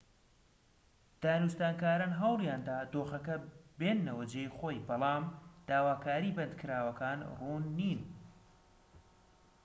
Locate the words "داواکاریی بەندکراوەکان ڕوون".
5.69-7.63